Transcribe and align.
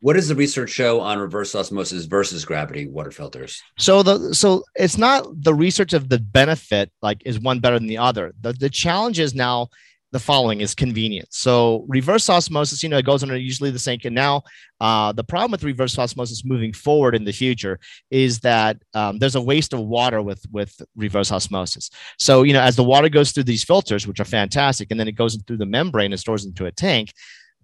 What 0.00 0.14
does 0.14 0.28
the 0.28 0.36
research 0.36 0.70
show 0.70 1.00
on 1.00 1.18
reverse 1.18 1.54
osmosis 1.54 2.04
versus 2.04 2.44
gravity 2.44 2.86
water 2.86 3.10
filters? 3.10 3.60
So 3.78 4.02
the 4.02 4.34
so 4.34 4.62
it's 4.76 4.96
not 4.96 5.26
the 5.42 5.54
research 5.54 5.92
of 5.92 6.08
the 6.08 6.18
benefit 6.18 6.92
like 7.02 7.22
is 7.24 7.40
one 7.40 7.58
better 7.58 7.78
than 7.78 7.88
the 7.88 7.98
other. 7.98 8.32
The 8.40 8.52
the 8.52 8.70
challenge 8.70 9.18
is 9.18 9.34
now 9.34 9.68
the 10.12 10.18
following 10.18 10.60
is 10.60 10.74
convenience. 10.74 11.36
So 11.36 11.84
reverse 11.86 12.30
osmosis, 12.30 12.82
you 12.82 12.88
know, 12.88 12.96
it 12.96 13.04
goes 13.04 13.22
under 13.22 13.36
usually 13.36 13.70
the 13.70 13.78
sink. 13.78 14.06
And 14.06 14.14
now 14.14 14.42
uh, 14.80 15.12
the 15.12 15.24
problem 15.24 15.50
with 15.50 15.64
reverse 15.64 15.98
osmosis 15.98 16.44
moving 16.44 16.72
forward 16.72 17.14
in 17.14 17.24
the 17.24 17.32
future 17.32 17.78
is 18.10 18.40
that 18.40 18.78
um, 18.94 19.18
there's 19.18 19.34
a 19.34 19.40
waste 19.40 19.74
of 19.74 19.80
water 19.80 20.22
with 20.22 20.42
with 20.50 20.80
reverse 20.96 21.30
osmosis. 21.30 21.90
So 22.18 22.42
you 22.42 22.52
know, 22.52 22.62
as 22.62 22.76
the 22.76 22.84
water 22.84 23.08
goes 23.08 23.32
through 23.32 23.44
these 23.44 23.64
filters, 23.64 24.06
which 24.06 24.20
are 24.20 24.24
fantastic, 24.24 24.90
and 24.90 24.98
then 24.98 25.08
it 25.08 25.12
goes 25.12 25.36
through 25.46 25.58
the 25.58 25.66
membrane 25.66 26.12
and 26.12 26.20
stores 26.20 26.46
into 26.46 26.66
a 26.66 26.72
tank, 26.72 27.12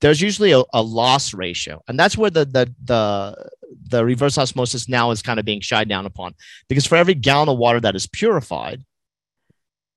there's 0.01 0.21
usually 0.21 0.53
a, 0.53 0.62
a 0.73 0.83
loss 0.83 1.34
ratio, 1.34 1.83
and 1.89 1.98
that's 1.98 2.16
where 2.16 2.30
the 2.30 2.45
the 2.45 2.75
the 2.85 3.51
the 3.91 4.05
reverse 4.05 4.39
osmosis 4.39 4.89
now 4.89 5.11
is 5.11 5.23
kind 5.23 5.39
of 5.39 5.45
being 5.45 5.61
shied 5.61 5.89
down 5.89 6.07
upon 6.07 6.35
because 6.69 6.87
for 6.87 6.97
every 6.97 7.15
gallon 7.15 7.48
of 7.48 7.59
water 7.59 7.80
that 7.80 7.95
is 7.95 8.07
purified, 8.07 8.85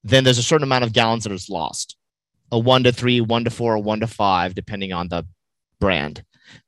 then 0.04 0.24
there's 0.24 0.38
a 0.38 0.44
certain 0.44 0.64
amount 0.64 0.84
of 0.84 0.94
gallons 0.94 1.24
that 1.24 1.34
is 1.34 1.50
lost 1.50 1.98
a 2.52 2.60
one 2.60 2.84
to 2.84 2.92
three, 2.92 3.22
one 3.22 3.44
to 3.44 3.50
four, 3.50 3.76
or 3.76 3.80
one 3.80 4.00
to 4.00 4.08
five, 4.08 4.56
depending 4.56 4.94
on 4.94 5.08
the 5.10 5.26
brand. 5.80 6.24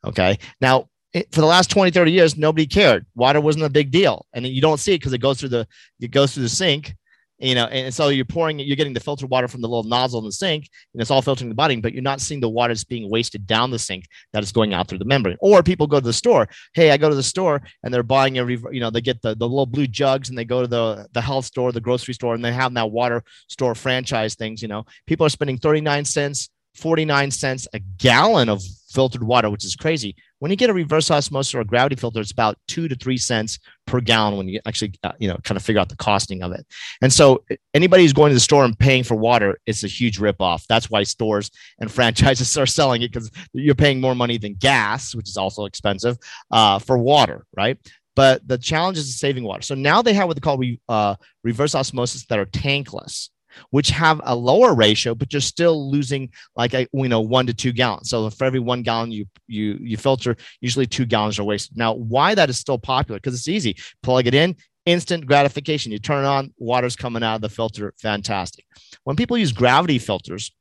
Okay. 0.06 0.38
Now, 0.62 0.90
for 1.32 1.42
the 1.42 1.48
last 1.48 1.70
20, 1.72 1.92
30 1.92 2.12
years, 2.12 2.38
nobody 2.38 2.68
cared. 2.68 3.06
Water 3.16 3.42
wasn't 3.42 3.66
a 3.66 3.70
big 3.70 3.92
deal. 3.92 4.26
And 4.34 4.46
you 4.46 4.62
don't 4.62 4.80
see 4.80 4.94
it 4.94 5.00
because 5.00 5.14
it 5.14 5.20
goes 5.20 5.40
through 5.40 5.50
the 5.50 5.68
it 6.00 6.12
goes 6.12 6.34
through 6.34 6.44
the 6.44 6.50
sink 6.50 6.96
you 7.40 7.56
know, 7.56 7.66
and 7.66 7.94
so 7.94 8.10
you're 8.10 8.26
pouring, 8.26 8.60
you're 8.60 8.76
getting 8.76 8.94
the 8.94 9.00
filtered 9.00 9.30
water 9.30 9.48
from 9.48 9.62
the 9.62 9.68
little 9.68 9.84
nozzle 9.84 10.20
in 10.20 10.26
the 10.26 10.32
sink, 10.32 10.70
and 10.94 11.02
it's 11.02 11.10
all 11.10 11.22
filtering 11.22 11.50
the 11.50 11.56
body, 11.56 11.78
but 11.78 11.94
you're 11.94 12.04
not 12.04 12.20
seeing 12.20 12.42
the 12.42 12.50
water 12.50 12.74
that's 12.74 12.84
being 12.84 13.10
wasted 13.10 13.48
down 13.48 13.72
the 13.72 13.80
sink 13.80 14.06
that 14.34 14.44
is 14.44 14.52
going 14.52 14.74
out 14.74 14.88
through 14.88 14.98
the 14.98 15.06
membrane. 15.06 15.38
Or 15.40 15.64
people 15.64 15.88
go 15.88 16.00
to 16.00 16.06
the 16.06 16.14
store. 16.14 16.50
Hey, 16.73 16.92
I 16.92 16.98
go 16.98 17.09
to 17.09 17.16
the 17.16 17.23
store 17.23 17.62
and 17.84 17.94
they're 17.94 18.04
buying 18.04 18.38
a, 18.38 18.46
you 18.46 18.80
know, 18.80 18.90
they 18.90 19.02
get 19.02 19.22
the, 19.22 19.36
the 19.36 19.48
little 19.48 19.66
blue 19.66 19.88
jugs 19.88 20.30
and 20.30 20.38
they 20.38 20.46
go 20.46 20.62
to 20.62 20.68
the, 20.68 21.08
the 21.14 21.22
health 21.22 21.46
store, 21.46 21.72
the 21.72 21.81
grocery 21.81 22.14
store, 22.14 22.36
and 22.36 22.44
they 22.44 22.52
have 22.52 22.73
that 22.73 22.92
water 22.92 23.23
store 23.48 23.74
franchise 23.74 24.36
things. 24.36 24.62
You 24.62 24.68
know, 24.68 24.86
people 25.08 25.26
are 25.26 25.30
spending 25.30 25.58
39 25.58 26.06
cents, 26.06 26.50
49 26.76 27.31
cents 27.31 27.68
a 27.74 27.80
gallon 27.80 28.50
of 28.50 28.62
filtered 28.90 29.23
water, 29.23 29.50
which 29.50 29.66
is 29.66 29.76
crazy. 29.76 30.16
When 30.40 30.52
you 30.52 30.58
get 30.58 30.70
a 30.70 30.73
reverse 30.73 31.12
osmosis 31.12 31.54
or 31.54 31.62
a 31.62 31.66
gravity 31.66 31.95
filter, 31.95 32.20
it's 32.20 32.32
about 32.32 32.58
two 32.68 32.88
to 32.88 32.96
three 32.96 33.18
cents 33.18 33.59
per 33.86 34.00
gallon 34.00 34.38
when 34.38 34.48
you 34.48 34.59
actually, 34.66 34.94
uh, 35.04 35.12
you 35.20 35.28
know, 35.28 35.38
kind 35.44 35.58
of 35.58 35.64
figure 35.64 35.80
out 35.80 35.90
the 35.90 35.96
costing 35.98 36.42
of 36.42 36.52
it. 36.52 36.66
And 37.02 37.12
so 37.12 37.44
anybody 37.73 38.04
who's 38.04 38.14
going 38.14 38.30
to 38.30 38.36
the 38.36 38.40
store 38.40 38.66
and 38.66 38.78
paying 38.78 39.04
for 39.04 39.16
water, 39.16 39.59
it's 39.66 39.84
a 39.84 39.88
huge 39.88 40.20
ripoff. 40.20 40.66
That's 40.68 40.90
why 40.90 41.04
stores 41.04 41.52
and 41.80 41.92
franchises 42.00 42.58
are 42.58 42.66
selling 42.66 43.02
it 43.02 43.12
because 43.12 43.30
you're 43.54 43.76
paying 43.76 44.02
more 44.02 44.16
money 44.16 44.38
than 44.38 44.56
gas, 44.56 45.14
which 45.14 45.30
is 45.30 45.38
also 45.38 45.66
expensive, 45.66 46.18
uh, 46.52 46.80
for 46.80 46.98
water, 46.98 47.46
right? 47.56 47.78
But 48.16 48.48
the 48.48 48.58
challenge 48.58 48.98
is 48.98 49.20
saving 49.20 49.44
water. 49.44 49.62
So 49.62 49.76
now 49.76 50.02
they 50.02 50.14
have 50.14 50.28
what 50.28 50.36
they 50.36 50.42
call 50.42 50.58
re, 50.58 50.80
uh, 50.90 51.16
reverse 51.44 51.76
osmosis 51.76 52.26
that 52.26 52.40
are 52.40 52.46
tankless 52.46 53.30
which 53.72 53.89
have 53.89 54.22
a 54.23 54.36
lower 54.36 54.73
ratio, 54.73 55.16
but 55.16 55.33
you're 55.33 55.42
still 55.42 55.89
losing 55.89 56.30
like 56.55 56.73
a, 56.73 56.88
you 56.94 57.08
know 57.08 57.22
one 57.22 57.47
to 57.47 57.53
two 57.53 57.72
gallons. 57.72 58.09
So 58.09 58.30
for 58.30 58.45
every 58.45 58.59
one 58.59 58.83
gallon 58.83 59.11
you 59.11 59.25
you 59.47 59.78
you 59.81 59.97
filter, 59.97 60.36
usually 60.61 60.86
two 60.86 61.06
gallons 61.06 61.39
are 61.39 61.44
wasted. 61.44 61.78
Now, 61.78 61.94
why 61.94 62.36
that 62.36 62.50
is 62.50 62.58
still 62.58 62.80
popular? 62.80 63.19
Because 63.19 63.36
it's 63.36 63.47
easy. 63.47 63.78
Plug 64.03 64.28
it 64.28 64.33
in, 64.33 64.56
instant 64.86 65.25
gratification. 65.25 65.91
You 65.91 66.00
turn 66.00 66.23
it 66.23 66.28
on, 66.28 66.53
water's 66.58 66.95
coming 66.95 67.23
out 67.23 67.36
of 67.36 67.41
the 67.41 67.50
filter. 67.50 67.94
Fantastic. 68.00 68.66
When 69.03 69.16
people 69.16 69.38
use 69.38 69.52
gravity 69.52 70.00
filters, 70.00 70.52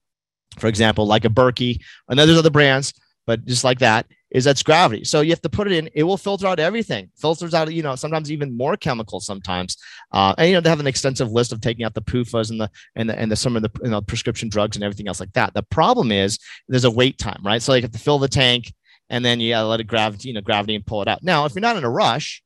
for 0.58 0.66
example, 0.66 1.06
like 1.06 1.24
a 1.24 1.28
Berkey, 1.28 1.80
and 2.08 2.18
there's 2.18 2.38
other 2.38 2.50
brands, 2.50 2.92
but 3.28 3.44
just 3.44 3.62
like 3.62 3.80
that, 3.80 4.06
is 4.30 4.44
that's 4.44 4.62
gravity. 4.62 5.04
So 5.04 5.20
you 5.20 5.28
have 5.32 5.42
to 5.42 5.50
put 5.50 5.66
it 5.66 5.74
in. 5.74 5.90
It 5.92 6.02
will 6.02 6.16
filter 6.16 6.46
out 6.46 6.58
everything. 6.58 7.10
Filters 7.18 7.52
out, 7.52 7.70
you 7.70 7.82
know, 7.82 7.94
sometimes 7.94 8.32
even 8.32 8.56
more 8.56 8.74
chemicals. 8.74 9.26
Sometimes, 9.26 9.76
uh, 10.12 10.34
and 10.38 10.48
you 10.48 10.54
know, 10.54 10.62
they 10.62 10.70
have 10.70 10.80
an 10.80 10.86
extensive 10.86 11.30
list 11.30 11.52
of 11.52 11.60
taking 11.60 11.84
out 11.84 11.92
the 11.92 12.00
PFAS 12.00 12.50
and 12.50 12.58
the 12.58 12.70
and 12.96 13.10
the 13.10 13.18
and 13.18 13.30
the 13.30 13.36
some 13.36 13.54
of 13.54 13.60
the 13.60 13.70
you 13.84 13.90
know, 13.90 14.00
prescription 14.00 14.48
drugs 14.48 14.78
and 14.78 14.82
everything 14.82 15.08
else 15.08 15.20
like 15.20 15.34
that. 15.34 15.52
The 15.52 15.62
problem 15.62 16.10
is 16.10 16.38
there's 16.68 16.86
a 16.86 16.90
wait 16.90 17.18
time, 17.18 17.40
right? 17.44 17.60
So 17.60 17.74
you 17.74 17.82
have 17.82 17.92
to 17.92 17.98
fill 17.98 18.18
the 18.18 18.28
tank, 18.28 18.72
and 19.10 19.22
then 19.22 19.40
you 19.40 19.50
gotta 19.50 19.68
let 19.68 19.80
it 19.80 19.84
gravity, 19.84 20.28
you 20.28 20.34
know, 20.34 20.40
gravity 20.40 20.74
and 20.74 20.86
pull 20.86 21.02
it 21.02 21.08
out. 21.08 21.22
Now, 21.22 21.44
if 21.44 21.54
you're 21.54 21.60
not 21.60 21.76
in 21.76 21.84
a 21.84 21.90
rush, 21.90 22.42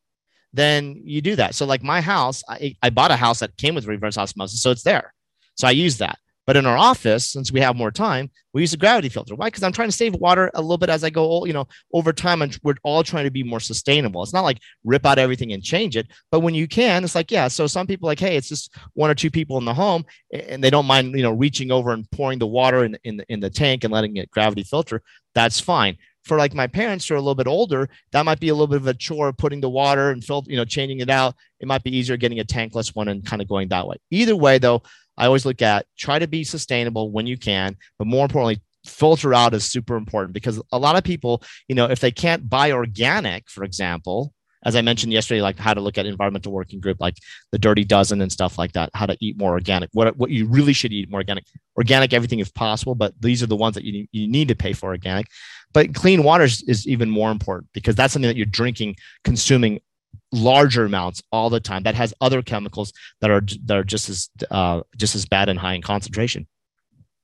then 0.52 1.00
you 1.04 1.20
do 1.20 1.36
that. 1.36 1.54
So 1.54 1.64
like 1.64 1.84
my 1.84 2.00
house, 2.00 2.42
I, 2.48 2.74
I 2.82 2.90
bought 2.90 3.12
a 3.12 3.16
house 3.16 3.38
that 3.38 3.56
came 3.56 3.76
with 3.76 3.86
reverse 3.86 4.18
osmosis, 4.18 4.60
so 4.60 4.72
it's 4.72 4.82
there. 4.82 5.14
So 5.54 5.68
I 5.68 5.70
use 5.70 5.98
that. 5.98 6.18
But 6.46 6.56
in 6.56 6.66
our 6.66 6.76
office, 6.76 7.30
since 7.30 7.52
we 7.52 7.60
have 7.60 7.76
more 7.76 7.92
time, 7.92 8.30
we 8.52 8.62
use 8.62 8.72
a 8.72 8.76
gravity 8.76 9.08
filter. 9.08 9.34
Why? 9.34 9.46
Because 9.46 9.62
I'm 9.62 9.72
trying 9.72 9.88
to 9.88 9.96
save 9.96 10.14
water 10.14 10.50
a 10.54 10.60
little 10.60 10.78
bit 10.78 10.88
as 10.88 11.04
I 11.04 11.10
go. 11.10 11.30
Oh, 11.30 11.44
you 11.44 11.52
know, 11.52 11.68
over 11.92 12.12
time, 12.12 12.42
and 12.42 12.58
we're 12.62 12.74
all 12.82 13.04
trying 13.04 13.24
to 13.24 13.30
be 13.30 13.42
more 13.42 13.60
sustainable. 13.60 14.22
It's 14.22 14.32
not 14.32 14.44
like 14.44 14.58
rip 14.84 15.06
out 15.06 15.18
everything 15.18 15.52
and 15.52 15.62
change 15.62 15.96
it, 15.96 16.08
but 16.30 16.40
when 16.40 16.54
you 16.54 16.66
can, 16.66 17.04
it's 17.04 17.14
like 17.14 17.30
yeah. 17.30 17.48
So 17.48 17.66
some 17.66 17.86
people 17.86 18.08
like, 18.08 18.20
hey, 18.20 18.36
it's 18.36 18.48
just 18.48 18.74
one 18.94 19.10
or 19.10 19.14
two 19.14 19.30
people 19.30 19.58
in 19.58 19.64
the 19.64 19.74
home, 19.74 20.04
and 20.32 20.62
they 20.62 20.70
don't 20.70 20.86
mind 20.86 21.14
you 21.14 21.22
know 21.22 21.32
reaching 21.32 21.70
over 21.70 21.92
and 21.92 22.10
pouring 22.10 22.38
the 22.38 22.46
water 22.46 22.84
in 22.84 22.98
in 23.04 23.18
the, 23.18 23.24
in 23.28 23.40
the 23.40 23.50
tank 23.50 23.84
and 23.84 23.92
letting 23.92 24.16
it 24.16 24.30
gravity 24.30 24.64
filter. 24.64 25.02
That's 25.34 25.60
fine 25.60 25.96
for 26.24 26.38
like 26.38 26.54
my 26.54 26.66
parents 26.66 27.08
who 27.08 27.14
are 27.14 27.18
a 27.18 27.20
little 27.20 27.34
bit 27.34 27.46
older, 27.46 27.88
that 28.12 28.24
might 28.24 28.38
be 28.40 28.48
a 28.48 28.54
little 28.54 28.68
bit 28.68 28.76
of 28.76 28.86
a 28.86 28.94
chore 28.94 29.32
putting 29.32 29.60
the 29.60 29.68
water 29.68 30.10
and 30.10 30.22
filter, 30.22 30.50
you 30.50 30.56
know, 30.56 30.64
changing 30.64 31.00
it 31.00 31.10
out. 31.10 31.34
It 31.60 31.66
might 31.66 31.82
be 31.82 31.96
easier 31.96 32.16
getting 32.16 32.40
a 32.40 32.44
tankless 32.44 32.94
one 32.94 33.08
and 33.08 33.24
kind 33.24 33.42
of 33.42 33.48
going 33.48 33.68
that 33.68 33.86
way. 33.86 33.96
Either 34.10 34.36
way, 34.36 34.58
though, 34.58 34.82
I 35.16 35.26
always 35.26 35.44
look 35.44 35.62
at 35.62 35.86
try 35.98 36.18
to 36.18 36.26
be 36.26 36.44
sustainable 36.44 37.10
when 37.10 37.26
you 37.26 37.36
can, 37.36 37.76
but 37.98 38.06
more 38.06 38.24
importantly, 38.24 38.62
filter 38.86 39.32
out 39.32 39.54
is 39.54 39.64
super 39.64 39.96
important 39.96 40.32
because 40.32 40.60
a 40.72 40.78
lot 40.78 40.96
of 40.96 41.04
people, 41.04 41.42
you 41.68 41.74
know, 41.74 41.86
if 41.86 42.00
they 42.00 42.10
can't 42.10 42.48
buy 42.48 42.72
organic, 42.72 43.48
for 43.48 43.64
example, 43.64 44.32
as 44.64 44.76
I 44.76 44.80
mentioned 44.80 45.12
yesterday, 45.12 45.42
like 45.42 45.58
how 45.58 45.74
to 45.74 45.80
look 45.80 45.98
at 45.98 46.06
environmental 46.06 46.52
working 46.52 46.80
group, 46.80 47.00
like 47.00 47.16
the 47.50 47.58
dirty 47.58 47.84
dozen 47.84 48.20
and 48.20 48.30
stuff 48.30 48.58
like 48.58 48.72
that, 48.72 48.90
how 48.94 49.06
to 49.06 49.16
eat 49.20 49.36
more 49.36 49.52
organic, 49.52 49.90
what, 49.92 50.16
what 50.16 50.30
you 50.30 50.46
really 50.46 50.72
should 50.72 50.92
eat 50.92 51.10
more 51.10 51.20
organic, 51.20 51.44
organic, 51.76 52.12
everything 52.12 52.38
if 52.38 52.54
possible, 52.54 52.94
but 52.94 53.12
these 53.20 53.42
are 53.42 53.46
the 53.46 53.56
ones 53.56 53.74
that 53.74 53.84
you, 53.84 54.06
you 54.12 54.28
need 54.28 54.48
to 54.48 54.54
pay 54.54 54.72
for 54.72 54.90
organic. 54.90 55.26
But 55.72 55.94
clean 55.94 56.22
water 56.22 56.44
is, 56.44 56.62
is 56.68 56.86
even 56.86 57.10
more 57.10 57.30
important 57.30 57.70
because 57.72 57.96
that's 57.96 58.12
something 58.12 58.28
that 58.28 58.36
you're 58.36 58.46
drinking, 58.46 58.96
consuming 59.24 59.80
larger 60.32 60.84
amounts 60.84 61.22
all 61.30 61.50
the 61.50 61.60
time 61.60 61.82
that 61.82 61.94
has 61.94 62.14
other 62.20 62.42
chemicals 62.42 62.92
that 63.20 63.30
are 63.30 63.42
that 63.64 63.76
are 63.76 63.84
just 63.84 64.08
as 64.08 64.30
uh, 64.50 64.82
just 64.96 65.14
as 65.14 65.26
bad 65.26 65.48
and 65.48 65.58
high 65.58 65.74
in 65.74 65.82
concentration. 65.82 66.46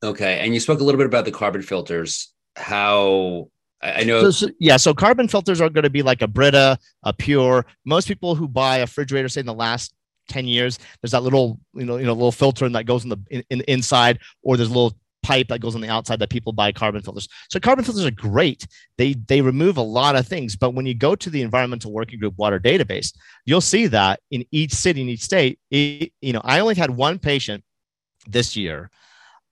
Okay, 0.02 0.38
and 0.40 0.54
you 0.54 0.60
spoke 0.60 0.80
a 0.80 0.84
little 0.84 0.98
bit 0.98 1.06
about 1.06 1.24
the 1.24 1.32
carbon 1.32 1.62
filters. 1.62 2.32
How 2.56 3.48
I 3.82 4.04
know, 4.04 4.22
so, 4.22 4.30
so, 4.30 4.48
yeah. 4.58 4.76
So 4.76 4.94
carbon 4.94 5.28
filters 5.28 5.60
are 5.60 5.70
going 5.70 5.84
to 5.84 5.90
be 5.90 6.02
like 6.02 6.22
a 6.22 6.28
Brita, 6.28 6.78
a 7.04 7.12
PUR. 7.12 7.64
Most 7.84 8.08
people 8.08 8.34
who 8.34 8.48
buy 8.48 8.78
a 8.78 8.82
refrigerator, 8.82 9.28
say 9.28 9.40
in 9.40 9.46
the 9.46 9.54
last 9.54 9.92
10 10.28 10.46
years 10.46 10.78
there's 11.00 11.12
that 11.12 11.22
little 11.22 11.58
you 11.72 11.86
know 11.86 11.96
you 11.96 12.04
know 12.04 12.12
little 12.12 12.30
filter 12.30 12.66
and 12.66 12.74
that 12.74 12.84
goes 12.84 13.02
in 13.02 13.08
the 13.08 13.16
in, 13.30 13.42
in 13.48 13.58
the 13.60 13.72
inside 13.72 14.18
or 14.42 14.58
there's 14.58 14.68
a 14.68 14.72
little 14.72 14.94
pipe 15.22 15.48
that 15.48 15.60
goes 15.60 15.74
on 15.74 15.80
the 15.80 15.88
outside 15.88 16.18
that 16.18 16.30
people 16.30 16.52
buy 16.52 16.72
carbon 16.72 17.02
filters. 17.02 17.28
So 17.50 17.60
carbon 17.60 17.84
filters 17.84 18.04
are 18.04 18.10
great. 18.10 18.66
They 18.96 19.14
they 19.14 19.40
remove 19.40 19.76
a 19.76 19.82
lot 19.82 20.16
of 20.16 20.26
things, 20.26 20.56
but 20.56 20.74
when 20.74 20.86
you 20.86 20.94
go 20.94 21.14
to 21.14 21.30
the 21.30 21.42
environmental 21.42 21.92
working 21.92 22.18
group 22.18 22.34
water 22.36 22.58
database, 22.58 23.12
you'll 23.44 23.60
see 23.60 23.86
that 23.88 24.20
in 24.30 24.44
each 24.50 24.72
city 24.72 25.02
in 25.02 25.08
each 25.08 25.22
state, 25.22 25.58
it, 25.70 26.12
you 26.20 26.32
know, 26.32 26.42
I 26.44 26.60
only 26.60 26.74
had 26.74 26.90
one 26.90 27.18
patient 27.18 27.64
this 28.26 28.56
year 28.56 28.90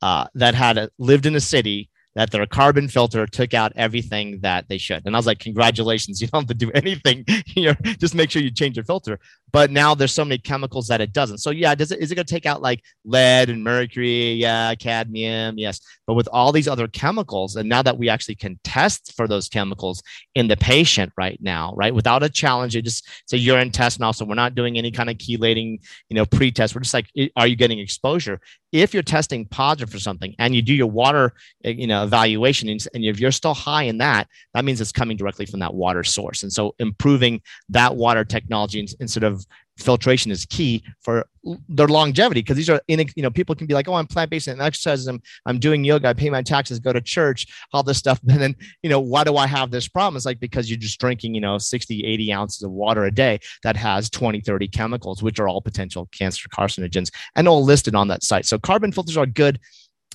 uh, 0.02 0.26
that 0.34 0.54
had 0.54 0.90
lived 0.98 1.26
in 1.26 1.36
a 1.36 1.40
city 1.40 1.90
that 2.16 2.30
their 2.30 2.46
carbon 2.46 2.88
filter 2.88 3.26
took 3.26 3.52
out 3.54 3.72
everything 3.76 4.40
that 4.40 4.68
they 4.68 4.78
should. 4.78 5.02
And 5.04 5.14
I 5.14 5.18
was 5.18 5.26
like, 5.26 5.38
congratulations, 5.38 6.20
you 6.20 6.26
don't 6.26 6.42
have 6.42 6.48
to 6.48 6.54
do 6.54 6.72
anything. 6.72 7.24
know, 7.56 7.74
just 7.98 8.14
make 8.14 8.30
sure 8.30 8.42
you 8.42 8.50
change 8.50 8.76
your 8.76 8.84
filter. 8.84 9.20
But 9.52 9.70
now 9.70 9.94
there's 9.94 10.12
so 10.12 10.24
many 10.24 10.38
chemicals 10.38 10.88
that 10.88 11.00
it 11.00 11.12
doesn't. 11.12 11.38
So 11.38 11.50
yeah, 11.50 11.74
does 11.74 11.92
it 11.92 12.00
is 12.00 12.10
it 12.10 12.16
gonna 12.16 12.24
take 12.24 12.46
out 12.46 12.62
like 12.62 12.82
lead 13.04 13.48
and 13.48 13.62
mercury? 13.62 14.32
Yeah, 14.32 14.74
cadmium, 14.74 15.56
yes. 15.58 15.80
But 16.06 16.14
with 16.14 16.28
all 16.32 16.52
these 16.52 16.68
other 16.68 16.88
chemicals, 16.88 17.56
and 17.56 17.68
now 17.68 17.82
that 17.82 17.96
we 17.96 18.08
actually 18.08 18.34
can 18.34 18.58
test 18.64 19.14
for 19.16 19.28
those 19.28 19.48
chemicals 19.48 20.02
in 20.34 20.48
the 20.48 20.56
patient 20.56 21.12
right 21.16 21.38
now, 21.40 21.72
right? 21.76 21.94
Without 21.94 22.22
a 22.22 22.28
challenge, 22.28 22.76
it 22.76 22.82
just 22.82 23.08
a 23.32 23.38
urine 23.38 23.70
test 23.70 24.00
now. 24.00 24.12
So 24.12 24.24
we're 24.24 24.34
not 24.34 24.54
doing 24.54 24.78
any 24.78 24.90
kind 24.90 25.10
of 25.10 25.16
chelating, 25.16 25.78
you 26.08 26.16
know, 26.16 26.26
pre-test. 26.26 26.74
We're 26.74 26.82
just 26.82 26.94
like, 26.94 27.10
are 27.36 27.46
you 27.46 27.56
getting 27.56 27.78
exposure? 27.78 28.40
If 28.80 28.94
you're 28.94 29.02
testing 29.02 29.46
positive 29.46 29.90
for 29.90 29.98
something 29.98 30.34
and 30.38 30.54
you 30.54 30.62
do 30.62 30.74
your 30.74 30.86
water, 30.86 31.32
eh, 31.64 31.70
you 31.70 31.86
know, 31.86 32.04
evaluation, 32.04 32.68
and 32.68 32.80
if 32.92 33.18
you're 33.18 33.32
still 33.32 33.54
high 33.54 33.84
in 33.84 33.98
that, 33.98 34.28
that 34.54 34.64
means 34.64 34.80
it's 34.80 34.92
coming 34.92 35.16
directly 35.16 35.46
from 35.46 35.60
that 35.60 35.74
water 35.74 36.04
source. 36.04 36.42
And 36.42 36.52
so 36.52 36.74
improving 36.78 37.40
that 37.70 37.96
water 37.96 38.24
technology 38.24 38.86
instead 39.00 39.24
of 39.24 39.46
filtration 39.78 40.30
is 40.30 40.46
key 40.46 40.82
for 41.00 41.26
their 41.68 41.86
longevity 41.86 42.40
because 42.40 42.56
these 42.56 42.70
are 42.70 42.80
in 42.88 43.06
you 43.14 43.22
know 43.22 43.30
people 43.30 43.54
can 43.54 43.66
be 43.66 43.74
like 43.74 43.86
oh 43.88 43.94
i'm 43.94 44.06
plant-based 44.06 44.48
and 44.48 44.60
exercise 44.60 45.06
I'm, 45.06 45.20
I'm 45.44 45.58
doing 45.58 45.84
yoga 45.84 46.08
i 46.08 46.12
pay 46.12 46.30
my 46.30 46.42
taxes 46.42 46.80
go 46.80 46.92
to 46.92 47.00
church 47.00 47.46
all 47.72 47.82
this 47.82 47.98
stuff. 47.98 48.20
And 48.28 48.40
then 48.40 48.56
you 48.82 48.90
know 48.90 49.00
why 49.00 49.24
do 49.24 49.36
i 49.36 49.46
have 49.46 49.70
this 49.70 49.88
problem? 49.88 50.16
It's 50.16 50.26
like 50.26 50.40
because 50.40 50.70
you're 50.70 50.78
just 50.78 51.00
drinking 51.00 51.34
you 51.34 51.40
know 51.40 51.58
60 51.58 52.04
80 52.04 52.32
ounces 52.32 52.62
of 52.62 52.70
water 52.70 53.04
a 53.04 53.10
day 53.10 53.38
that 53.62 53.76
has 53.76 54.10
20 54.10 54.40
30 54.40 54.68
chemicals 54.68 55.22
which 55.22 55.38
are 55.38 55.48
all 55.48 55.60
potential 55.60 56.08
cancer 56.12 56.48
carcinogens 56.48 57.10
and 57.34 57.48
all 57.48 57.64
listed 57.64 57.94
on 57.94 58.08
that 58.08 58.22
site. 58.22 58.46
So 58.46 58.58
carbon 58.58 58.92
filters 58.92 59.16
are 59.16 59.26
good. 59.26 59.60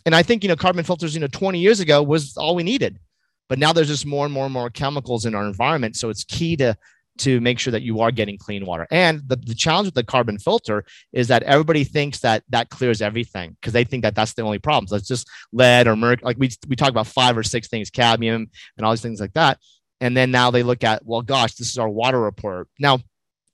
And 0.05 0.15
i 0.15 0.23
think 0.23 0.43
you 0.43 0.49
know 0.49 0.55
carbon 0.55 0.83
filters 0.83 1.13
you 1.13 1.21
know 1.21 1.27
20 1.27 1.59
years 1.59 1.79
ago 1.79 2.03
was 2.03 2.35
all 2.37 2.55
we 2.55 2.63
needed. 2.63 2.99
But 3.49 3.59
now 3.59 3.73
there's 3.73 3.89
just 3.89 4.05
more 4.05 4.25
and 4.25 4.33
more 4.33 4.45
and 4.45 4.53
more 4.53 4.69
chemicals 4.69 5.25
in 5.25 5.35
our 5.35 5.45
environment. 5.45 5.97
So 5.97 6.09
it's 6.09 6.23
key 6.23 6.55
to 6.57 6.77
to 7.19 7.41
make 7.41 7.59
sure 7.59 7.71
that 7.71 7.81
you 7.81 7.99
are 7.99 8.11
getting 8.11 8.37
clean 8.37 8.65
water. 8.65 8.87
And 8.89 9.21
the, 9.27 9.35
the 9.35 9.55
challenge 9.55 9.87
with 9.87 9.95
the 9.95 10.03
carbon 10.03 10.39
filter 10.39 10.83
is 11.13 11.27
that 11.27 11.43
everybody 11.43 11.83
thinks 11.83 12.19
that 12.19 12.43
that 12.49 12.69
clears 12.69 13.01
everything 13.01 13.57
because 13.59 13.73
they 13.73 13.83
think 13.83 14.03
that 14.03 14.15
that's 14.15 14.33
the 14.33 14.41
only 14.41 14.59
problem. 14.59 14.87
So 14.87 14.95
it's 14.95 15.07
just 15.07 15.29
lead 15.51 15.87
or 15.87 15.95
mercury. 15.95 16.25
Like 16.25 16.37
we, 16.39 16.49
we 16.67 16.75
talk 16.75 16.89
about 16.89 17.07
five 17.07 17.37
or 17.37 17.43
six 17.43 17.67
things, 17.67 17.89
cadmium 17.89 18.49
and 18.77 18.85
all 18.85 18.91
these 18.91 19.01
things 19.01 19.19
like 19.19 19.33
that. 19.33 19.59
And 19.99 20.17
then 20.17 20.31
now 20.31 20.49
they 20.49 20.63
look 20.63 20.83
at, 20.83 21.05
well, 21.05 21.21
gosh, 21.21 21.53
this 21.55 21.69
is 21.69 21.77
our 21.77 21.89
water 21.89 22.19
report. 22.19 22.67
Now, 22.79 22.99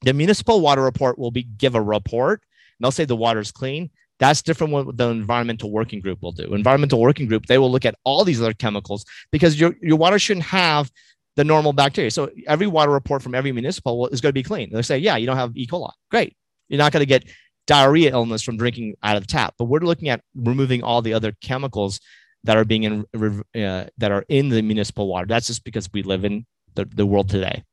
the 0.01 0.13
municipal 0.13 0.61
water 0.61 0.83
report 0.83 1.19
will 1.19 1.31
be 1.31 1.43
give 1.43 1.75
a 1.75 1.81
report 1.81 2.41
and 2.41 2.85
they'll 2.85 2.91
say 2.91 3.05
the 3.05 3.15
water 3.15 3.39
is 3.39 3.51
clean. 3.51 3.89
That's 4.19 4.41
different 4.41 4.73
what 4.73 4.97
the 4.97 5.09
environmental 5.09 5.71
working 5.71 5.99
group 5.99 6.21
will 6.21 6.31
do. 6.31 6.53
Environmental 6.53 6.99
working 6.99 7.27
group, 7.27 7.45
they 7.45 7.57
will 7.57 7.71
look 7.71 7.85
at 7.85 7.95
all 8.03 8.23
these 8.23 8.41
other 8.41 8.53
chemicals 8.53 9.05
because 9.31 9.59
your, 9.59 9.75
your 9.81 9.97
water 9.97 10.17
shouldn't 10.17 10.45
have 10.45 10.89
the 11.37 11.43
normal 11.43 11.71
bacteria. 11.71 12.11
So 12.11 12.29
every 12.47 12.67
water 12.67 12.91
report 12.91 13.21
from 13.21 13.35
every 13.35 13.51
municipal 13.51 14.07
is 14.07 14.19
going 14.19 14.31
to 14.31 14.33
be 14.33 14.43
clean. 14.43 14.73
They 14.73 14.81
say, 14.81 14.97
yeah, 14.97 15.15
you 15.15 15.27
don't 15.27 15.37
have 15.37 15.55
E. 15.55 15.67
coli. 15.67 15.91
Great. 16.11 16.35
You're 16.67 16.79
not 16.79 16.91
going 16.91 17.01
to 17.01 17.05
get 17.05 17.23
diarrhea 17.67 18.11
illness 18.11 18.41
from 18.41 18.57
drinking 18.57 18.95
out 19.03 19.15
of 19.15 19.23
the 19.23 19.27
tap. 19.27 19.53
But 19.57 19.65
we're 19.65 19.79
looking 19.79 20.09
at 20.09 20.21
removing 20.35 20.83
all 20.83 21.03
the 21.03 21.13
other 21.13 21.33
chemicals 21.39 22.01
that 22.43 22.57
are 22.57 22.65
being 22.65 22.83
in 22.83 23.05
uh, 23.13 23.85
that 23.97 24.11
are 24.11 24.25
in 24.27 24.49
the 24.49 24.61
municipal 24.61 25.07
water. 25.07 25.27
That's 25.27 25.47
just 25.47 25.63
because 25.63 25.87
we 25.93 26.01
live 26.01 26.25
in 26.25 26.45
the, 26.73 26.85
the 26.85 27.05
world 27.05 27.29
today. 27.29 27.63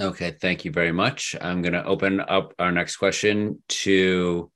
Okay, 0.00 0.36
thank 0.40 0.64
you 0.64 0.70
very 0.70 0.92
much. 0.92 1.34
I'm 1.40 1.62
going 1.62 1.72
to 1.72 1.84
open 1.84 2.20
up 2.20 2.52
our 2.58 2.70
next 2.70 2.96
question 2.96 3.62
to 3.68 4.50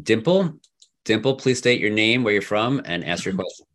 Dimple. 0.00 0.60
Dimple, 1.04 1.36
please 1.36 1.58
state 1.58 1.80
your 1.80 1.90
name, 1.90 2.22
where 2.22 2.34
you're 2.34 2.42
from, 2.42 2.82
and 2.84 3.04
ask 3.04 3.24
your 3.24 3.34
question. 3.34 3.66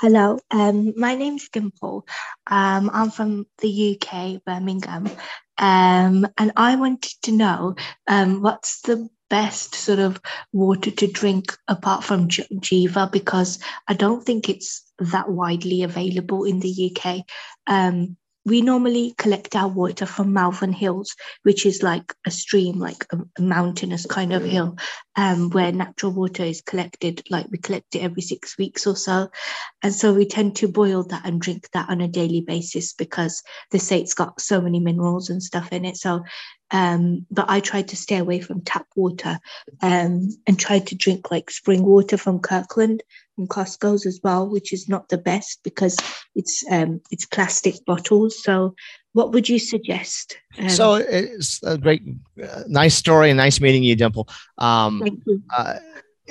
Hello, 0.00 0.38
um, 0.50 0.94
my 0.96 1.14
name's 1.14 1.50
Dimple. 1.50 2.06
Um, 2.46 2.88
I'm 2.90 3.10
from 3.10 3.44
the 3.58 3.98
UK, 4.00 4.42
Birmingham, 4.46 5.10
um, 5.58 6.26
and 6.38 6.52
I 6.56 6.76
wanted 6.76 7.12
to 7.24 7.32
know 7.32 7.74
um, 8.08 8.40
what's 8.40 8.80
the 8.80 9.10
best 9.28 9.74
sort 9.74 9.98
of 9.98 10.18
water 10.54 10.90
to 10.90 11.06
drink 11.06 11.54
apart 11.68 12.02
from 12.02 12.28
Jiva 12.28 13.12
because 13.12 13.58
I 13.88 13.92
don't 13.92 14.24
think 14.24 14.48
it's 14.48 14.90
that 15.00 15.28
widely 15.28 15.82
available 15.82 16.44
in 16.44 16.60
the 16.60 16.96
UK. 16.96 17.26
Um, 17.66 18.16
we 18.50 18.62
normally 18.62 19.14
collect 19.16 19.54
our 19.54 19.68
water 19.68 20.04
from 20.04 20.32
Malvern 20.32 20.72
Hills, 20.72 21.14
which 21.44 21.64
is 21.64 21.84
like 21.84 22.12
a 22.26 22.32
stream, 22.32 22.80
like 22.80 23.06
a, 23.12 23.40
mountainous 23.40 24.06
kind 24.06 24.32
of 24.32 24.42
hill, 24.42 24.76
um, 25.14 25.50
where 25.50 25.70
natural 25.70 26.10
water 26.10 26.42
is 26.42 26.60
collected. 26.60 27.22
Like 27.30 27.46
we 27.50 27.58
collect 27.58 27.94
it 27.94 28.00
every 28.00 28.22
six 28.22 28.58
weeks 28.58 28.88
or 28.88 28.96
so. 28.96 29.30
And 29.82 29.94
so 29.94 30.12
we 30.12 30.26
tend 30.26 30.56
to 30.56 30.66
boil 30.66 31.04
that 31.04 31.24
and 31.24 31.40
drink 31.40 31.68
that 31.72 31.88
on 31.88 32.00
a 32.00 32.08
daily 32.08 32.40
basis 32.40 32.92
because 32.92 33.40
they 33.70 33.78
say 33.78 34.00
it's 34.00 34.14
got 34.14 34.40
so 34.40 34.60
many 34.60 34.80
minerals 34.80 35.30
and 35.30 35.40
stuff 35.40 35.72
in 35.72 35.84
it. 35.84 35.96
So, 35.96 36.22
um, 36.70 37.26
but 37.30 37.46
I 37.48 37.60
tried 37.60 37.88
to 37.88 37.96
stay 37.96 38.16
away 38.16 38.40
from 38.40 38.62
tap 38.62 38.86
water 38.96 39.38
um, 39.82 40.28
and 40.46 40.58
tried 40.58 40.86
to 40.88 40.94
drink 40.94 41.30
like 41.30 41.50
spring 41.50 41.82
water 41.82 42.16
from 42.16 42.40
Kirkland 42.40 43.02
and 43.38 43.48
Costco's 43.48 44.06
as 44.06 44.20
well, 44.22 44.48
which 44.48 44.72
is 44.72 44.88
not 44.88 45.08
the 45.08 45.18
best 45.18 45.60
because 45.64 45.96
it's 46.34 46.64
um, 46.70 47.00
it's 47.10 47.26
plastic 47.26 47.84
bottles. 47.86 48.42
So, 48.42 48.74
what 49.12 49.32
would 49.32 49.48
you 49.48 49.58
suggest? 49.58 50.36
Um, 50.58 50.68
so 50.68 50.94
it's 50.94 51.60
a 51.62 51.76
great, 51.76 52.02
uh, 52.42 52.62
nice 52.68 52.94
story, 52.94 53.30
and 53.30 53.38
nice 53.38 53.60
meeting 53.60 53.82
you, 53.82 53.96
Dimple. 53.96 54.28
Um, 54.58 55.00
Thank 55.00 55.22
you. 55.26 55.42
Uh, 55.56 55.78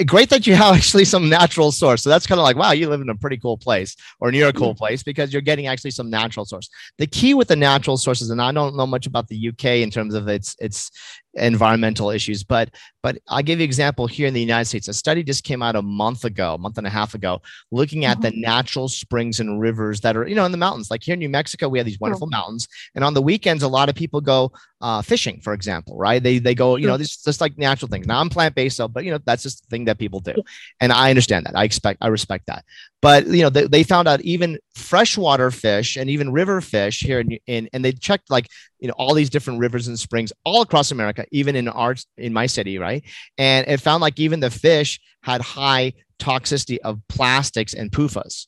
great 0.05 0.29
that 0.29 0.47
you 0.47 0.55
have 0.55 0.75
actually 0.79 1.05
some 1.05 1.29
natural 1.29 1.71
source. 1.71 2.03
So 2.03 2.09
that's 2.09 2.27
kind 2.27 2.39
of 2.39 2.43
like, 2.43 2.55
wow, 2.55 2.71
you 2.71 2.89
live 2.89 3.01
in 3.01 3.09
a 3.09 3.15
pretty 3.15 3.37
cool 3.37 3.57
place 3.57 3.95
or 4.19 4.31
near 4.31 4.47
a 4.47 4.53
cool 4.53 4.69
mm-hmm. 4.69 4.77
place 4.77 5.03
because 5.03 5.31
you're 5.31 5.41
getting 5.41 5.67
actually 5.67 5.91
some 5.91 6.09
natural 6.09 6.45
source. 6.45 6.69
The 6.97 7.07
key 7.07 7.33
with 7.33 7.47
the 7.47 7.55
natural 7.55 7.97
sources, 7.97 8.29
and 8.29 8.41
I 8.41 8.51
don't 8.51 8.75
know 8.75 8.87
much 8.87 9.05
about 9.05 9.27
the 9.27 9.49
UK 9.49 9.65
in 9.65 9.91
terms 9.91 10.13
of 10.13 10.27
its 10.27 10.55
its 10.59 10.91
environmental 11.35 12.09
issues. 12.09 12.43
But 12.43 12.69
but 13.01 13.17
I'll 13.27 13.41
give 13.41 13.59
you 13.59 13.63
an 13.63 13.69
example 13.69 14.07
here 14.07 14.27
in 14.27 14.33
the 14.33 14.41
United 14.41 14.65
States. 14.65 14.87
A 14.87 14.93
study 14.93 15.23
just 15.23 15.43
came 15.43 15.61
out 15.61 15.75
a 15.75 15.81
month 15.81 16.25
ago, 16.25 16.55
a 16.55 16.57
month 16.57 16.77
and 16.77 16.85
a 16.85 16.89
half 16.89 17.13
ago, 17.13 17.41
looking 17.71 18.05
at 18.05 18.17
mm-hmm. 18.17 18.35
the 18.35 18.41
natural 18.41 18.89
springs 18.89 19.39
and 19.39 19.59
rivers 19.59 20.01
that 20.01 20.17
are, 20.17 20.27
you 20.27 20.35
know, 20.35 20.45
in 20.45 20.51
the 20.51 20.57
mountains. 20.57 20.91
Like 20.91 21.03
here 21.03 21.13
in 21.13 21.19
New 21.19 21.29
Mexico, 21.29 21.69
we 21.69 21.79
have 21.79 21.85
these 21.85 21.99
wonderful 21.99 22.27
mountains. 22.27 22.67
And 22.95 23.03
on 23.03 23.13
the 23.13 23.21
weekends, 23.21 23.63
a 23.63 23.67
lot 23.67 23.89
of 23.89 23.95
people 23.95 24.21
go 24.21 24.51
uh, 24.81 25.01
fishing, 25.01 25.39
for 25.41 25.53
example, 25.53 25.97
right? 25.97 26.21
They 26.21 26.39
they 26.39 26.55
go, 26.55 26.75
you 26.75 26.87
know, 26.87 26.97
this 26.97 27.21
just 27.23 27.41
like 27.41 27.57
natural 27.57 27.89
things. 27.89 28.07
Now 28.07 28.19
I'm 28.19 28.29
plant-based, 28.29 28.77
so 28.77 28.87
but 28.87 29.05
you 29.05 29.11
know, 29.11 29.19
that's 29.25 29.43
just 29.43 29.61
the 29.63 29.67
thing 29.67 29.85
that 29.85 29.97
people 29.97 30.19
do. 30.19 30.35
And 30.79 30.91
I 30.91 31.09
understand 31.09 31.45
that. 31.45 31.57
I 31.57 31.63
expect 31.63 31.99
I 32.01 32.07
respect 32.07 32.47
that. 32.47 32.65
But 33.01 33.27
you 33.27 33.43
know, 33.43 33.49
they, 33.49 33.67
they 33.67 33.83
found 33.83 34.07
out 34.07 34.21
even 34.21 34.57
freshwater 34.79 35.51
fish 35.51 35.95
and 35.97 36.09
even 36.09 36.31
river 36.31 36.61
fish 36.61 37.01
here 37.01 37.19
in, 37.19 37.37
in 37.47 37.69
and 37.73 37.83
they 37.83 37.91
checked 37.91 38.29
like 38.29 38.47
you 38.79 38.87
know 38.87 38.93
all 38.97 39.13
these 39.13 39.29
different 39.29 39.59
rivers 39.59 39.87
and 39.87 39.99
springs 39.99 40.33
all 40.43 40.61
across 40.61 40.91
America, 40.91 41.25
even 41.31 41.55
in 41.55 41.67
our 41.67 41.95
in 42.17 42.33
my 42.33 42.45
city, 42.45 42.77
right? 42.77 43.03
And 43.37 43.67
it 43.67 43.81
found 43.81 44.01
like 44.01 44.19
even 44.19 44.39
the 44.39 44.49
fish 44.49 44.99
had 45.21 45.41
high 45.41 45.93
toxicity 46.19 46.77
of 46.83 46.99
plastics 47.07 47.73
and 47.73 47.91
PFAS 47.91 48.47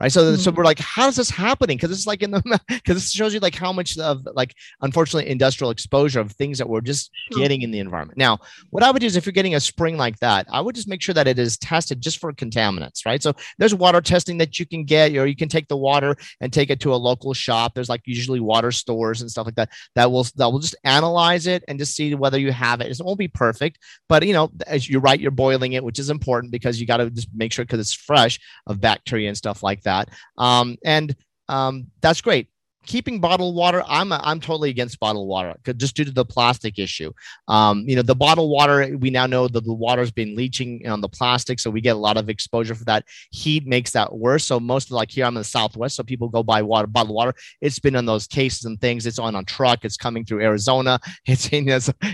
right? 0.00 0.10
So 0.10 0.22
mm-hmm. 0.22 0.40
so 0.40 0.50
we're 0.50 0.64
like 0.64 0.78
how 0.78 1.08
is 1.08 1.16
this 1.16 1.30
happening? 1.30 1.76
Because 1.76 1.90
it's 1.90 2.06
like 2.06 2.22
in 2.22 2.30
the 2.30 2.42
because 2.68 2.96
this 2.96 3.10
shows 3.10 3.34
you 3.34 3.40
like 3.40 3.54
how 3.54 3.72
much 3.72 3.98
of 3.98 4.26
like 4.34 4.54
unfortunately 4.80 5.30
industrial 5.30 5.70
exposure 5.70 6.20
of 6.20 6.32
things 6.32 6.58
that 6.58 6.68
we're 6.68 6.80
just 6.80 7.10
getting 7.32 7.62
in 7.62 7.70
the 7.70 7.78
environment. 7.78 8.18
Now 8.18 8.38
what 8.70 8.82
i 8.82 8.90
would 8.90 9.00
do 9.00 9.06
is 9.06 9.16
if 9.16 9.26
you're 9.26 9.32
getting 9.32 9.54
a 9.54 9.60
spring 9.60 9.96
like 9.96 10.18
that 10.20 10.46
i 10.50 10.60
would 10.60 10.74
just 10.74 10.88
make 10.88 11.02
sure 11.02 11.14
that 11.14 11.28
it 11.28 11.38
is 11.38 11.56
tested 11.58 12.00
just 12.00 12.18
for 12.18 12.32
contaminants 12.32 13.04
right? 13.06 13.22
So 13.22 13.34
there's 13.58 13.74
water 13.74 14.00
testing 14.00 14.38
that 14.38 14.58
you 14.58 14.66
can 14.66 14.84
get 14.84 15.14
or 15.16 15.26
you 15.26 15.36
can 15.36 15.48
take 15.48 15.68
the 15.68 15.76
water 15.76 16.16
and 16.40 16.52
take 16.52 16.70
it 16.70 16.80
to 16.80 16.94
a 16.94 16.96
local 16.96 17.34
shop. 17.34 17.74
There's 17.74 17.88
like 17.88 18.02
usually 18.04 18.40
water 18.40 18.72
stores 18.72 19.20
and 19.20 19.30
stuff 19.30 19.46
like 19.46 19.54
that 19.56 19.70
that 19.94 20.10
will 20.10 20.26
that 20.36 20.50
will 20.50 20.60
just 20.60 20.76
analyze 20.84 21.46
it 21.46 21.64
and 21.68 21.78
just 21.78 21.94
see 21.94 22.14
whether 22.14 22.38
you 22.38 22.52
have 22.52 22.80
it. 22.80 22.90
It 22.90 23.04
won't 23.04 23.18
be 23.18 23.28
perfect 23.28 23.78
but 24.08 24.26
you 24.26 24.32
know 24.32 24.50
as 24.66 24.88
you're 24.88 25.00
right 25.00 25.20
you're 25.20 25.30
boiling 25.30 25.72
it 25.72 25.84
which 25.84 25.98
is 25.98 26.10
important 26.10 26.52
because 26.52 26.80
you 26.80 26.86
got 26.86 26.98
to 26.98 27.10
just 27.10 27.28
make 27.34 27.52
sure 27.52 27.64
because 27.64 27.80
it's 27.80 27.92
fresh 27.92 28.38
of 28.66 28.80
bacteria 28.80 29.28
and 29.28 29.36
stuff 29.36 29.62
like 29.62 29.82
that. 29.84 30.10
Um, 30.38 30.76
and 30.84 31.14
um, 31.48 31.86
that's 32.00 32.20
great 32.20 32.48
keeping 32.86 33.20
bottled 33.20 33.54
water 33.54 33.82
i'm 33.88 34.12
a, 34.12 34.20
i'm 34.24 34.40
totally 34.40 34.70
against 34.70 35.00
bottled 35.00 35.28
water 35.28 35.54
just 35.76 35.96
due 35.96 36.04
to 36.04 36.10
the 36.10 36.24
plastic 36.24 36.78
issue. 36.78 37.12
Um, 37.48 37.84
you 37.86 37.96
know 37.96 38.02
the 38.02 38.14
bottled 38.14 38.50
water 38.50 38.96
we 38.98 39.10
now 39.10 39.26
know 39.26 39.48
that 39.48 39.64
the 39.64 39.72
water's 39.72 40.10
been 40.10 40.34
leaching 40.34 40.86
on 40.86 41.00
the 41.00 41.08
plastic 41.08 41.60
so 41.60 41.70
we 41.70 41.80
get 41.80 41.96
a 41.96 41.98
lot 41.98 42.16
of 42.16 42.28
exposure 42.28 42.74
for 42.74 42.84
that. 42.84 43.04
Heat 43.30 43.66
makes 43.66 43.90
that 43.92 44.14
worse 44.14 44.44
so 44.44 44.58
most 44.60 44.88
of 44.88 44.92
like 44.92 45.10
here 45.10 45.24
i'm 45.24 45.36
in 45.36 45.40
the 45.40 45.44
southwest 45.44 45.96
so 45.96 46.02
people 46.02 46.28
go 46.28 46.42
buy 46.42 46.62
water 46.62 46.86
bottled 46.86 47.14
water. 47.14 47.34
It's 47.60 47.78
been 47.78 47.96
in 47.96 48.06
those 48.06 48.26
cases 48.26 48.64
and 48.64 48.80
things. 48.80 49.06
It's 49.06 49.18
on 49.18 49.34
a 49.34 49.42
truck. 49.44 49.84
It's 49.84 49.96
coming 49.96 50.24
through 50.24 50.42
arizona. 50.42 51.00
It's 51.26 51.48
in 51.48 51.66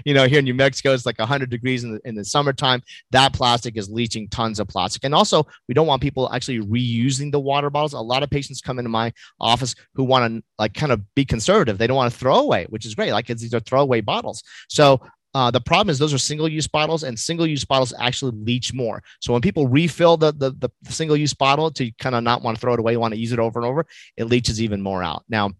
you 0.04 0.14
know 0.14 0.26
here 0.26 0.38
in 0.38 0.44
new 0.44 0.54
mexico 0.54 0.92
it's 0.92 1.04
like 1.04 1.18
100 1.18 1.50
degrees 1.50 1.84
in 1.84 1.94
the, 1.94 2.00
in 2.04 2.14
the 2.14 2.24
summertime. 2.24 2.82
That 3.10 3.32
plastic 3.32 3.76
is 3.76 3.90
leaching 3.90 4.28
tons 4.28 4.60
of 4.60 4.68
plastic. 4.68 5.04
And 5.04 5.14
also 5.14 5.46
we 5.68 5.74
don't 5.74 5.86
want 5.86 6.02
people 6.02 6.32
actually 6.32 6.60
reusing 6.60 7.32
the 7.32 7.40
water 7.40 7.70
bottles. 7.70 7.92
A 7.92 8.00
lot 8.00 8.22
of 8.22 8.30
patients 8.30 8.60
come 8.60 8.78
into 8.78 8.88
my 8.88 9.12
office 9.40 9.74
who 9.94 10.04
want 10.04 10.32
to 10.32 10.42
like 10.60 10.74
kind 10.74 10.92
of 10.92 11.02
be 11.14 11.24
conservative. 11.24 11.78
They 11.78 11.86
don't 11.86 11.96
want 11.96 12.12
to 12.12 12.18
throw 12.18 12.38
away, 12.38 12.66
which 12.68 12.84
is 12.86 12.94
great. 12.94 13.12
Like 13.12 13.26
these 13.26 13.54
are 13.54 13.60
throwaway 13.60 14.02
bottles. 14.02 14.42
So 14.68 15.00
uh, 15.34 15.50
the 15.50 15.60
problem 15.60 15.90
is 15.90 15.98
those 15.98 16.12
are 16.12 16.18
single 16.18 16.48
use 16.48 16.66
bottles 16.66 17.02
and 17.02 17.18
single 17.18 17.46
use 17.46 17.64
bottles 17.64 17.94
actually 17.98 18.32
leach 18.44 18.74
more. 18.74 19.02
So 19.20 19.32
when 19.32 19.40
people 19.40 19.68
refill 19.68 20.16
the, 20.16 20.32
the, 20.32 20.52
the 20.52 20.70
single 20.92 21.16
use 21.16 21.32
bottle 21.32 21.70
to 21.72 21.90
kind 21.98 22.14
of 22.14 22.22
not 22.22 22.42
want 22.42 22.56
to 22.56 22.60
throw 22.60 22.74
it 22.74 22.80
away, 22.80 22.96
want 22.96 23.14
to 23.14 23.20
use 23.20 23.32
it 23.32 23.38
over 23.38 23.58
and 23.58 23.66
over, 23.66 23.86
it 24.16 24.24
leaches 24.24 24.60
even 24.60 24.82
more 24.82 25.02
out. 25.02 25.24
Now, 25.28 25.52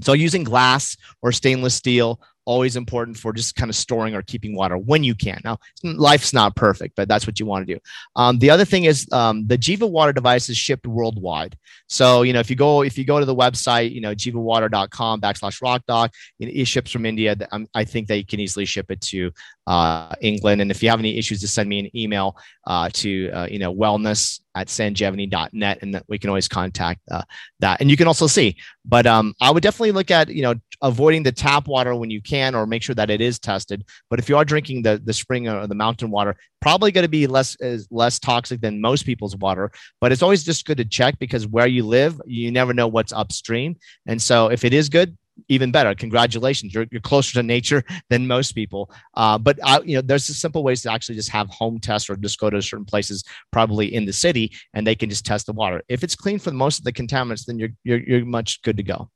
so 0.00 0.14
using 0.14 0.42
glass 0.42 0.96
or 1.22 1.32
stainless 1.32 1.74
steel 1.74 2.20
always 2.44 2.76
important 2.76 3.16
for 3.16 3.32
just 3.32 3.54
kind 3.56 3.68
of 3.68 3.76
storing 3.76 4.14
or 4.14 4.22
keeping 4.22 4.54
water 4.54 4.76
when 4.76 5.04
you 5.04 5.14
can. 5.14 5.40
Now, 5.44 5.58
life's 5.82 6.32
not 6.32 6.56
perfect, 6.56 6.96
but 6.96 7.08
that's 7.08 7.26
what 7.26 7.38
you 7.38 7.46
want 7.46 7.66
to 7.66 7.74
do. 7.74 7.80
Um, 8.16 8.38
the 8.38 8.50
other 8.50 8.64
thing 8.64 8.84
is 8.84 9.06
um, 9.12 9.46
the 9.46 9.58
Jiva 9.58 9.88
water 9.88 10.12
device 10.12 10.48
is 10.48 10.56
shipped 10.56 10.86
worldwide. 10.86 11.56
So, 11.88 12.22
you 12.22 12.32
know, 12.32 12.40
if 12.40 12.50
you 12.50 12.56
go 12.56 12.82
if 12.82 12.96
you 12.98 13.04
go 13.04 13.18
to 13.18 13.26
the 13.26 13.34
website, 13.34 13.92
you 13.92 14.00
know, 14.00 14.14
jivawater.com 14.14 15.20
backslash 15.20 15.60
rockdoc, 15.60 16.10
it, 16.38 16.46
it 16.48 16.64
ships 16.66 16.90
from 16.90 17.06
India. 17.06 17.36
Um, 17.52 17.66
I 17.74 17.84
think 17.84 18.08
they 18.08 18.22
can 18.22 18.40
easily 18.40 18.64
ship 18.64 18.90
it 18.90 19.00
to 19.02 19.32
uh, 19.66 20.14
England. 20.20 20.60
And 20.60 20.70
if 20.70 20.82
you 20.82 20.90
have 20.90 20.98
any 20.98 21.16
issues, 21.16 21.40
just 21.40 21.54
send 21.54 21.68
me 21.68 21.78
an 21.78 21.96
email 21.96 22.36
uh, 22.66 22.88
to, 22.94 23.30
uh, 23.30 23.46
you 23.50 23.58
know, 23.58 23.74
wellness 23.74 24.40
at 24.54 24.66
sanjevani.net 24.66 25.78
and 25.82 26.02
we 26.08 26.18
can 26.18 26.28
always 26.28 26.48
contact 26.48 27.00
uh, 27.10 27.22
that. 27.60 27.80
And 27.80 27.88
you 27.88 27.96
can 27.96 28.08
also 28.08 28.26
see, 28.26 28.56
but 28.84 29.06
um, 29.06 29.34
I 29.40 29.50
would 29.50 29.62
definitely 29.62 29.92
look 29.92 30.10
at, 30.10 30.28
you 30.28 30.42
know, 30.42 30.54
avoiding 30.82 31.22
the 31.22 31.32
tap 31.32 31.68
water 31.68 31.94
when 31.94 32.10
you 32.10 32.20
can, 32.30 32.54
or 32.54 32.66
make 32.66 32.82
sure 32.82 32.94
that 32.94 33.10
it 33.10 33.20
is 33.20 33.38
tested. 33.38 33.84
But 34.08 34.18
if 34.18 34.28
you 34.28 34.36
are 34.36 34.44
drinking 34.44 34.82
the, 34.82 35.00
the 35.04 35.12
spring 35.12 35.48
or 35.48 35.66
the 35.66 35.74
mountain 35.74 36.10
water, 36.10 36.36
probably 36.60 36.92
going 36.92 37.08
to 37.10 37.16
be 37.20 37.26
less, 37.26 37.56
less 37.90 38.18
toxic 38.18 38.60
than 38.60 38.80
most 38.80 39.04
people's 39.04 39.36
water, 39.36 39.70
but 40.00 40.12
it's 40.12 40.22
always 40.22 40.44
just 40.44 40.66
good 40.66 40.78
to 40.78 40.84
check 40.84 41.18
because 41.18 41.46
where 41.46 41.66
you 41.66 41.84
live, 41.84 42.20
you 42.26 42.50
never 42.50 42.72
know 42.72 42.88
what's 42.88 43.12
upstream. 43.12 43.76
And 44.06 44.20
so 44.20 44.48
if 44.48 44.64
it 44.64 44.72
is 44.72 44.88
good, 44.88 45.16
even 45.48 45.70
better. 45.70 45.94
Congratulations, 45.94 46.74
you're, 46.74 46.86
you're 46.90 47.00
closer 47.00 47.34
to 47.34 47.42
nature 47.42 47.82
than 48.10 48.26
most 48.26 48.52
people. 48.52 48.90
Uh, 49.14 49.38
but 49.38 49.58
I, 49.64 49.80
you 49.80 49.96
know, 49.96 50.02
there's 50.02 50.24
simple 50.24 50.62
ways 50.62 50.82
to 50.82 50.92
actually 50.92 51.14
just 51.14 51.30
have 51.30 51.48
home 51.48 51.78
tests 51.78 52.10
or 52.10 52.16
just 52.16 52.38
go 52.38 52.50
to 52.50 52.60
certain 52.60 52.84
places, 52.84 53.24
probably 53.50 53.94
in 53.94 54.04
the 54.04 54.12
city, 54.12 54.52
and 54.74 54.86
they 54.86 54.94
can 54.94 55.08
just 55.08 55.24
test 55.24 55.46
the 55.46 55.52
water. 55.52 55.82
If 55.88 56.04
it's 56.04 56.16
clean 56.16 56.38
for 56.38 56.50
most 56.50 56.78
of 56.78 56.84
the 56.84 56.92
contaminants, 56.92 57.46
then 57.46 57.58
you're 57.58 57.70
you're, 57.84 58.00
you're 58.00 58.24
much 58.24 58.62
good 58.62 58.76
to 58.76 58.82
go. 58.82 59.10